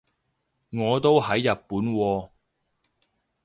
[0.71, 2.29] 我都喺日本喎